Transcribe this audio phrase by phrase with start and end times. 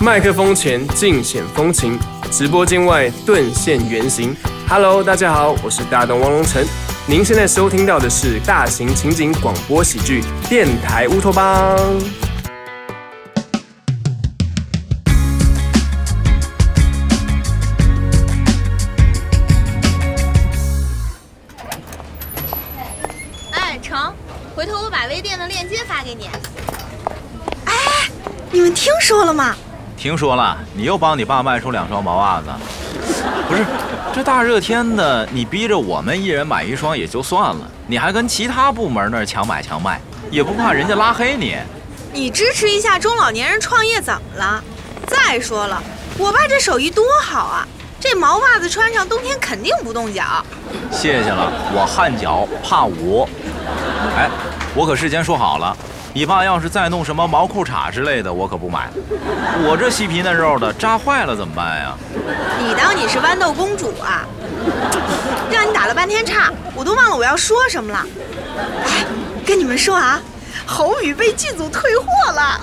[0.00, 1.98] 麦克风前尽显风情，
[2.30, 4.32] 直播间外顿现原形。
[4.68, 6.64] Hello，大家好，我是大东汪龙城。
[7.04, 11.76] 您现在收听到的是大型情景广播喜剧《电台乌托邦》。
[23.50, 24.14] 哎，成，
[24.54, 26.30] 回头我把微店的链接发给你。
[27.64, 28.08] 哎，
[28.52, 29.56] 你们听说了吗？
[29.98, 32.46] 听说了，你又帮你爸卖出两双毛袜子。
[33.48, 33.66] 不是，
[34.14, 41.56] 这大热天的，你逼着我们一人买一双也就算了，你还跟其他部门那儿强买强卖，也不怕人家拉黑你？
[42.12, 44.62] 你支持一下中老年人创业怎么了？
[45.08, 45.82] 再说了，
[46.16, 47.66] 我爸这手艺多好啊，
[47.98, 50.22] 这毛袜子穿上冬天肯定不冻脚。
[50.92, 53.28] 谢谢了，我汗脚怕捂。
[54.16, 54.30] 哎，
[54.76, 55.76] 我可事先说好了，
[56.18, 58.90] 你爸要是再弄什么毛裤衩之类的，我可不买。
[59.62, 61.94] 我这细皮嫩肉的扎坏了怎么办呀？
[62.58, 64.26] 你当你是豌豆公主啊？
[65.48, 68.04] 让你打了半天岔，我都忘了我要说什么了。
[68.84, 69.04] 哎，
[69.46, 70.20] 跟你们说啊，
[70.66, 72.60] 侯宇被剧组退货了。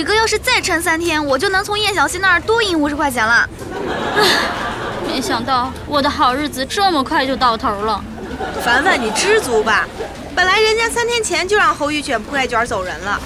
[0.00, 3.46] 宇哥要是再撑三天，我就能从叶小溪那儿多赢五十块钱了。
[4.16, 4.22] 唉，
[5.06, 8.02] 没想到我的好日子这么快就到头了。
[8.64, 9.86] 凡凡，你知足吧。
[10.34, 13.20] 本来人家三天前就让侯宇卷铺盖卷走人了，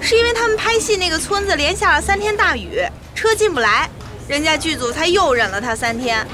[0.00, 2.80] 是因为他们拍戏那个村子连下了三天大雨，
[3.12, 3.90] 车进不来，
[4.28, 6.24] 人家剧组才又忍了他三天。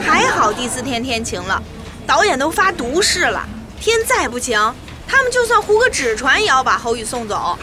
[0.00, 1.60] 还好第四天天晴了，
[2.06, 3.44] 导演都发毒誓了，
[3.80, 4.72] 天再不晴，
[5.10, 7.58] 他们就算糊个纸船也要把侯宇送走。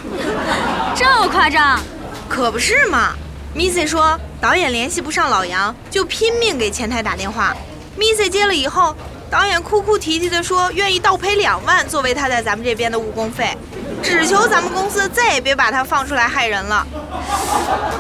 [0.94, 1.80] 这么夸张？
[2.28, 3.14] 可不是嘛。
[3.56, 7.56] Missy 说导演联系不上老杨，就拼命给前台打电话。
[7.98, 8.94] Missy 接了以后，
[9.32, 13.58] 导演哭哭啼啼地说愿意倒赔两万作为他在咱们这边的误工费，
[14.04, 16.86] 只求咱们公司再也别把他放出来害人了。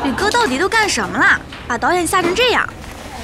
[0.03, 1.39] 宇哥到底都干什么了？
[1.65, 2.67] 把导演吓成这样？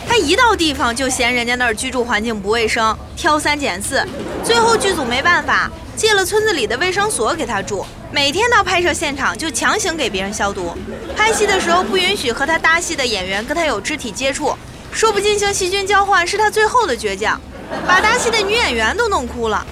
[0.08, 4.06] 他一到地方就嫌人家那儿居住环境不卫生，挑三拣四，
[4.44, 10.76] 最后剧组没办法，借了村子里的卫生所给他住，每天到拍摄现场就强行给别人消毒，
[11.16, 14.56] 拍戏的时候不允许和他搭戏的演员跟他有肢体接触，
[14.92, 17.40] 说不进行细菌交换是他最后的倔强，
[17.88, 19.66] 把搭戏的女演员都弄哭了。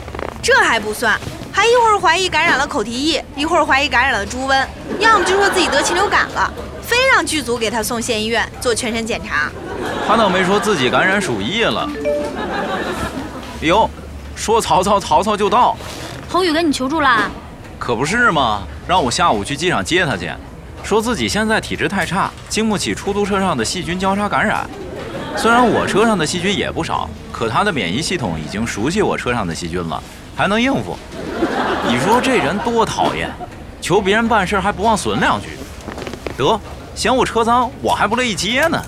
[0.43, 1.19] 这还不算，
[1.51, 4.65] 还一会儿怀疑感染了口蹄疫，一会儿怀疑感染了猪瘟，
[4.99, 9.51] 要么就说自己得禽流感了，非让剧组给他送县医院做全身检查。
[10.07, 11.89] 他倒没说自己感染鼠疫了。
[13.61, 13.89] 哟，
[14.35, 15.77] 说曹操，曹操就到。
[16.31, 17.29] 侯宇跟你求助啦？
[17.77, 20.31] 可不是嘛，让我下午去机场接他去，
[20.81, 24.65] 说自己现在体质太差，经不起出租车上的细菌交叉感染。
[25.35, 30.01] 虽然我车上的细菌也不少，可他的免疫系统已经熟悉我车上的细菌了，
[30.33, 30.97] 还能应付。
[31.85, 33.29] 你说这人多讨厌，
[33.81, 35.49] 求别人办事还不忘损两句。
[36.37, 36.57] 得，
[36.95, 38.81] 嫌我车脏，我还不乐意接呢。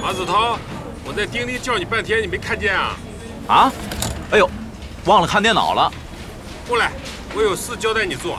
[0.00, 0.56] 马子涛，
[1.04, 2.96] 我在钉钉叫你半天，你没看见啊？
[3.48, 3.72] 啊？
[4.30, 4.48] 哎呦，
[5.08, 5.90] 忘了看电脑了。
[6.68, 6.92] 过来，
[7.34, 8.38] 我有事交代你做。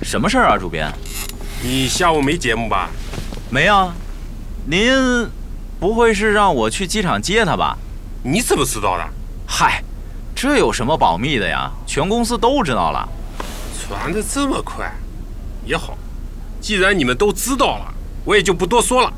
[0.00, 0.88] 什么事儿啊，主编？
[1.60, 2.88] 你下午没节目吧？
[3.50, 3.92] 没啊。
[4.64, 5.28] 您
[5.80, 7.76] 不会是让我去机场接他吧？
[8.22, 9.04] 你怎么知道的？
[9.44, 9.82] 嗨，
[10.36, 11.68] 这有什么保密的呀？
[11.84, 13.08] 全公司都知道了。
[13.76, 14.88] 传的这么快，
[15.66, 15.98] 也好。
[16.60, 17.92] 既然你们都知道了，
[18.24, 19.12] 我也就不多说了。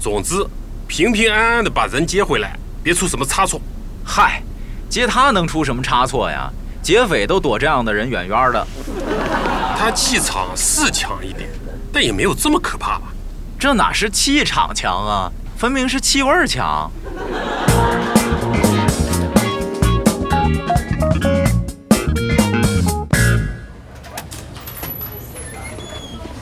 [0.00, 0.44] 总之，
[0.88, 3.60] 平平安安的把人接回来，别出什么差错。
[4.04, 4.42] 嗨，
[4.88, 6.50] 接他能出什么差错呀？
[6.82, 8.66] 劫匪都躲这样的人远远的。
[9.76, 11.50] 他气场是强一点，
[11.92, 13.12] 但也没有这么可怕吧？
[13.58, 16.88] 这哪是气场强啊，分明是气味强。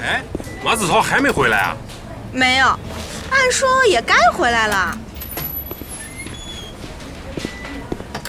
[0.03, 0.23] 哎，
[0.63, 1.77] 马子超还没回来啊？
[2.31, 2.79] 没有，
[3.35, 4.99] 按说也该回来了。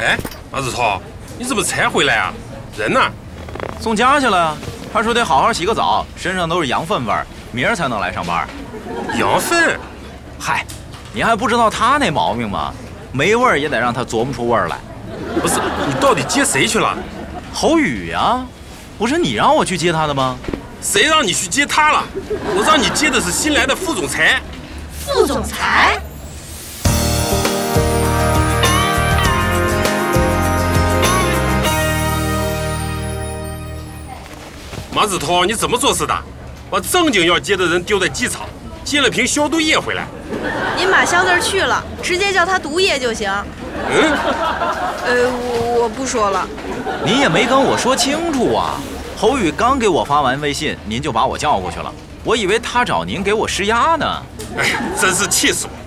[0.01, 0.17] 哎，
[0.51, 0.99] 马子涛，
[1.37, 2.33] 你怎么才回来啊？
[2.75, 2.99] 人呢？
[3.79, 4.57] 送家去了。
[4.91, 8.47] 他说得好好洗个澡，身上都是羊粪味儿，明儿才能来上班。
[9.17, 9.79] 羊粪？
[10.39, 10.65] 嗨，
[11.13, 12.73] 你还不知道他那毛病吗？
[13.11, 14.77] 没味儿也得让他琢磨出味儿来。
[15.39, 16.97] 不是，你到底接谁去了？
[17.53, 18.45] 侯宇呀，
[18.97, 20.37] 不是你让我去接他的吗？
[20.81, 22.03] 谁让你去接他了？
[22.55, 24.41] 我让你接的是新来的副总裁。
[25.05, 26.01] 副总裁？
[34.91, 36.17] 马子涛，你怎么做事的？
[36.71, 38.47] 把正经要接的人丢在机场，
[38.83, 40.07] 接了瓶消毒液回来。
[40.75, 43.31] 您把肖字去了，直接叫他毒液就行。
[43.87, 44.11] 嗯，
[45.05, 46.47] 呃，我我不说了。
[47.05, 48.81] 您也没跟我说清楚啊！
[49.15, 51.93] 侯宇刚给我发完微信，您就把我叫过去了，
[52.23, 54.05] 我以为他找您给我施压呢。
[54.57, 55.77] 哎呀，真是气死我了！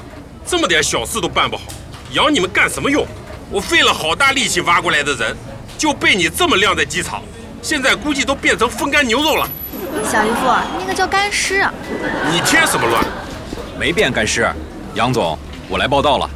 [0.46, 1.64] 这么点小事都办不好，
[2.12, 3.06] 养你们干什么用？
[3.50, 5.36] 我费了好大力气挖过来的人，
[5.78, 7.22] 就被你这么晾在机场，
[7.62, 9.48] 现在估计都变成风干牛肉了。
[10.10, 11.66] 小姨夫，那个叫干尸。
[12.30, 13.04] 你添什么乱？
[13.78, 14.46] 没变干尸。
[14.94, 15.38] 杨总，
[15.68, 16.28] 我来报道了。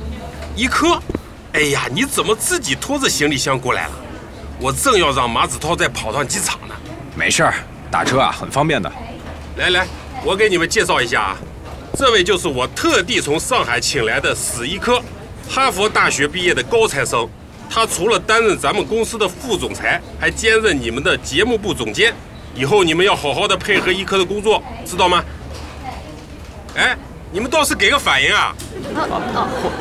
[0.56, 0.99] 一科，
[1.52, 3.93] 哎呀，你怎么自己拖着行李箱过来了？
[4.58, 6.75] 我正要让马子涛再跑上机场呢。
[7.14, 7.55] 没事儿，
[7.90, 8.90] 打车啊，很方便的。
[9.56, 9.87] 来来，
[10.25, 11.37] 我给你们介绍一下啊，
[11.94, 15.00] 这位就是我特地从上海请来的史一科，
[15.49, 17.29] 哈佛大学毕业的高材生。
[17.71, 22.12] 他除了担任咱们公司的副总裁，还兼任你们的节目部总监。
[22.55, 25.25] 以后你们要好好的配合一科的工作，知道吗？
[26.75, 26.97] 哎，
[27.31, 28.55] 你们倒是给个反应啊！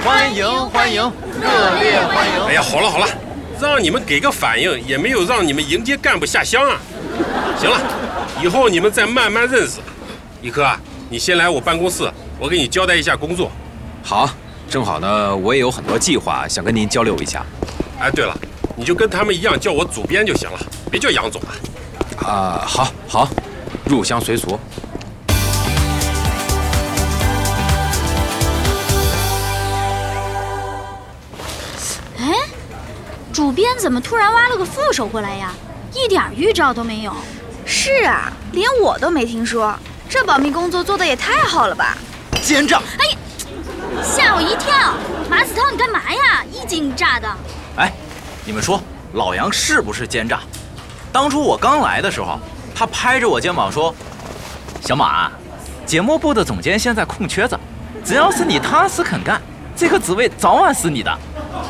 [0.04, 1.02] 欢迎欢迎，
[1.42, 2.46] 热烈欢迎！
[2.48, 3.08] 哎呀，好了好了，
[3.60, 6.78] 让你们给个反应，也没有让你们迎接干部下乡啊。
[7.58, 7.82] 行了，
[8.42, 9.80] 以后你们再慢慢认识。
[10.42, 10.80] 一科啊，
[11.12, 12.10] 你先来我办公室，
[12.40, 13.52] 我给你交代一下工作。
[14.02, 14.30] 好，
[14.70, 17.46] 正好呢，我也有很多计划想跟您交流一下。
[18.00, 18.34] 哎，对了，
[18.78, 20.58] 你就跟他们一样叫我主编就行了，
[20.90, 21.50] 别叫杨总了。
[22.26, 23.30] 啊，好，好，
[23.84, 24.58] 入乡随俗。
[32.20, 32.34] 哎，
[33.34, 35.54] 主编怎么突然挖了个副手过来呀？
[35.94, 37.14] 一点预兆都没有。
[37.66, 39.76] 是啊，连我都没听说，
[40.12, 41.96] 这保密工作做的也太好了吧！
[42.44, 42.82] 奸诈！
[43.00, 43.18] 哎呀，
[44.04, 44.94] 吓我一跳！
[45.30, 46.44] 马子涛，你干嘛呀？
[46.52, 47.30] 一惊一乍的。
[47.78, 47.94] 哎，
[48.44, 50.42] 你们说老杨是不是奸诈？
[51.14, 52.38] 当初我刚来的时候，
[52.76, 53.96] 他拍着我肩膀说
[54.84, 55.32] ：“小马，
[55.86, 57.58] 节目部的总监现在空缺着，
[58.04, 59.42] 只要是你踏实肯干，
[59.78, 61.20] 这个职位早晚是你的。”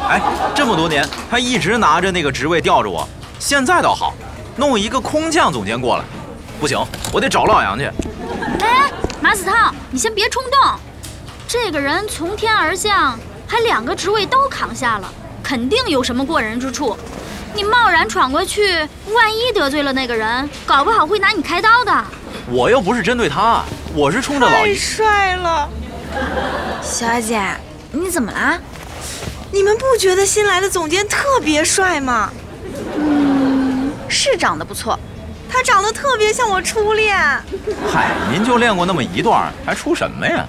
[0.09, 0.19] 哎，
[0.55, 3.07] 这么多年他一直拿着那个职位吊着我，
[3.37, 4.15] 现在倒好，
[4.55, 6.03] 弄一个空降总监过来，
[6.61, 6.77] 不行，
[7.11, 7.85] 我得找老杨去。
[8.59, 10.79] 哎，马子涛，你先别冲动，
[11.47, 13.17] 这个人从天而降，
[13.47, 15.11] 还两个职位都扛下了，
[15.41, 16.95] 肯定有什么过人之处。
[17.55, 22.05] 你贸然闯过去，万一得罪了那个人，搞不好会拿你开刀的。
[22.51, 23.63] 我又不是针对他，
[23.95, 25.67] 我是冲着老太帅了！
[26.83, 27.41] 小姐，
[27.91, 28.61] 你怎么了？
[29.51, 32.31] 你们不觉得新来的总监特别帅吗？
[32.99, 34.99] 嗯，是长得不错。
[35.51, 37.17] 他长得特别像我初恋。
[37.91, 40.45] 嗨，您就练过那么一段，还出什么呀？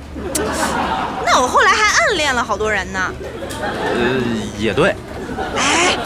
[1.27, 3.13] 那我后来还暗恋了好多人呢。
[3.61, 4.23] 呃，
[4.59, 4.95] 也对。
[5.57, 5.97] 哎。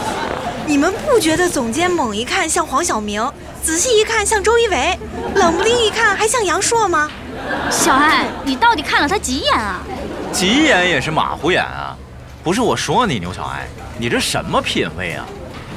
[0.65, 3.25] 你们不觉得总监猛一看像黄晓明，
[3.63, 4.99] 仔细一看像周一围，
[5.33, 7.09] 冷不丁一看还像杨烁吗？
[7.71, 9.79] 小艾，你到底看了他几眼啊？
[10.33, 11.95] 几眼也是马虎眼啊！
[12.43, 13.65] 不是我说你牛小艾，
[13.97, 15.25] 你这什么品味啊？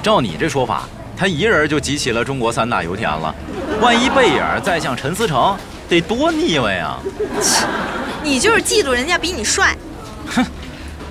[0.02, 0.82] 照你这说法，
[1.20, 3.34] 他一人就集齐了中国三大油田了。
[3.78, 5.54] 万一背影再像陈思诚，
[5.86, 6.98] 得多腻歪啊！
[7.42, 7.66] 切，
[8.22, 9.76] 你就是嫉妒人家比你帅。
[10.28, 10.42] 哼，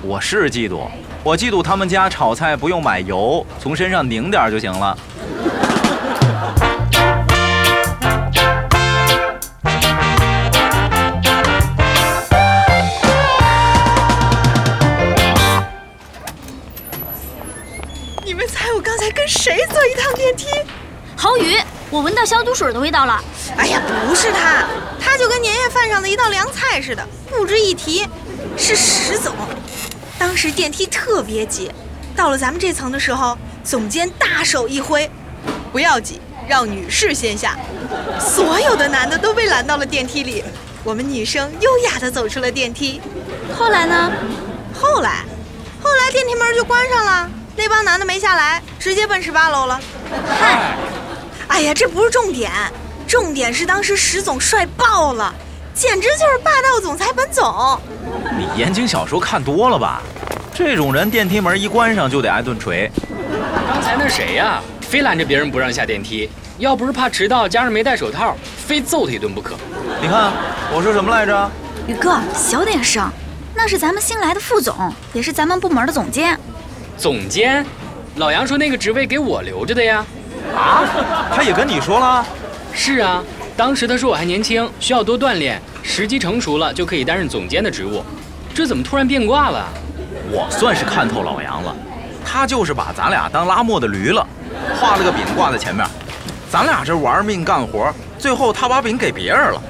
[0.02, 0.80] 我是嫉妒。
[1.22, 4.98] 我嫉妒他们家炒菜不用买油，从身上拧点就行了。
[21.20, 21.54] 郝宇，
[21.90, 23.22] 我闻到消毒水的味道了。
[23.54, 24.64] 哎呀，不是他，
[24.98, 28.08] 他就跟年夜饭上的一道凉菜似的，不值一提。
[28.56, 29.34] 是石总。
[30.18, 31.70] 当时电梯特别挤，
[32.16, 35.10] 到了咱们这层的时候，总监大手一挥，
[35.70, 37.54] 不要挤，让女士先下。
[38.18, 40.42] 所有的男的都被拦到了电梯里，
[40.82, 42.98] 我们女生优雅地走出了电梯。
[43.54, 44.10] 后来呢？
[44.72, 45.26] 后来，
[45.82, 49.78] 后来电梯门就关上了，那帮男的没下来，直接奔十八楼了。
[50.40, 50.76] 嗨，
[51.60, 52.50] 哎呀，这不是重点，
[53.06, 55.30] 重点是当时石总帅爆了。
[55.74, 57.78] 简直就是霸道总裁本总！
[58.38, 60.00] 你言情小说看多了吧？
[60.54, 62.90] 这种人电梯门一关上就得挨顿锤。
[63.68, 64.62] 刚才那谁呀？
[64.80, 68.34] 非拦着别人不让下电梯，要不是怕迟到，加上没戴手套，
[68.66, 69.54] 非揍他一顿不可。
[70.00, 70.32] 你看
[70.74, 71.50] 我说什么来着？
[71.86, 73.06] 宇哥，小点声，
[73.54, 76.40] 那是咱们新来的副总，也是咱们部门的总监。
[76.96, 77.66] 总监？
[78.16, 80.02] 老杨说那个职位给我留着的呀。
[80.56, 80.84] 啊？
[81.34, 82.24] 他也跟你说了？
[82.72, 83.22] 是啊。
[83.56, 88.02] 当时他说我还年轻，需要多锻炼，时机成熟了就可以担任总监的职务。
[88.54, 89.66] 这怎么突然变卦了？
[90.32, 91.74] 我算是看透老杨了，
[92.24, 94.26] 他就是把咱俩当拉磨的驴了，
[94.78, 95.86] 画了个饼挂在前面。
[96.50, 99.62] 咱俩这玩命干活，最后他把饼给别人了。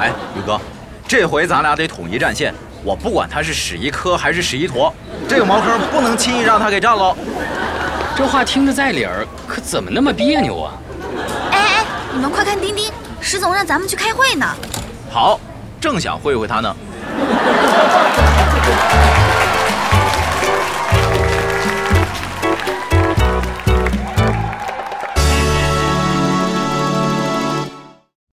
[0.00, 0.60] 哎，宇哥，
[1.06, 2.52] 这回咱俩得统一战线。
[2.84, 4.92] 我不管他是史一科还是史一坨，
[5.28, 7.16] 这个茅坑不能轻易让他给占了。
[8.18, 10.74] 这话听着在理儿，可怎么那么别扭啊？
[11.52, 14.44] 哎哎，你们快看丁丁，石总让咱们去开会呢。
[15.08, 15.38] 好，
[15.80, 16.76] 正想会会他呢。